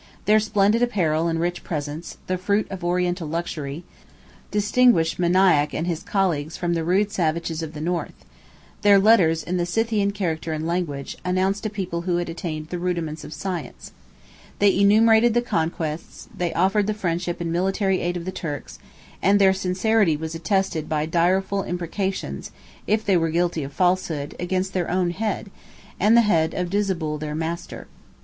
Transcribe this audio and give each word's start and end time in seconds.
Their 0.25 0.39
splendid 0.39 0.81
apparel 0.81 1.27
and 1.27 1.39
rich 1.39 1.63
presents, 1.63 2.17
the 2.25 2.39
fruit 2.39 2.65
of 2.71 2.83
Oriental 2.83 3.27
luxury, 3.29 3.83
distinguished 4.49 5.19
Maniach 5.19 5.75
and 5.75 5.85
his 5.85 6.01
colleagues 6.01 6.57
from 6.57 6.73
the 6.73 6.83
rude 6.83 7.11
savages 7.11 7.61
of 7.61 7.73
the 7.73 7.81
North: 7.81 8.25
their 8.81 8.97
letters, 8.97 9.43
in 9.43 9.57
the 9.57 9.65
Scythian 9.67 10.09
character 10.09 10.53
and 10.53 10.65
language, 10.65 11.17
announced 11.23 11.67
a 11.67 11.69
people 11.69 12.01
who 12.01 12.17
had 12.17 12.29
attained 12.29 12.69
the 12.69 12.79
rudiments 12.79 13.23
of 13.23 13.31
science: 13.31 13.91
36 14.57 14.57
they 14.57 14.75
enumerated 14.79 15.35
the 15.35 15.41
conquests, 15.43 16.27
they 16.35 16.51
offered 16.55 16.87
the 16.87 16.95
friendship 16.95 17.39
and 17.39 17.51
military 17.53 17.99
aid 18.01 18.17
of 18.17 18.25
the 18.25 18.31
Turks; 18.31 18.79
and 19.21 19.37
their 19.37 19.53
sincerity 19.53 20.17
was 20.17 20.33
attested 20.33 20.89
by 20.89 21.05
direful 21.05 21.61
imprecations 21.63 22.49
(if 22.87 23.05
they 23.05 23.17
were 23.17 23.29
guilty 23.29 23.61
of 23.61 23.71
falsehood) 23.71 24.33
against 24.39 24.73
their 24.73 24.89
own 24.89 25.11
head, 25.11 25.51
and 25.99 26.17
the 26.17 26.21
head 26.21 26.55
of 26.55 26.71
Disabul 26.71 27.19
their 27.19 27.35
master. 27.35 27.85